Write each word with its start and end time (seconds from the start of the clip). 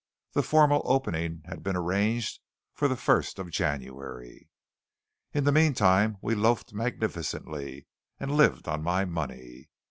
The 0.31 0.41
formal 0.41 0.81
opening 0.85 1.43
had 1.45 1.61
been 1.61 1.75
arranged 1.75 2.39
for 2.73 2.87
the 2.87 2.95
first 2.95 3.37
of 3.37 3.51
January. 3.51 4.49
In 5.31 5.43
the 5.43 5.51
meantime 5.51 6.17
we 6.23 6.33
loafed 6.33 6.73
magnificently, 6.73 7.85
and 8.19 8.31
lived 8.35 8.67
on 8.67 8.81
my 8.81 9.05
money. 9.05 9.69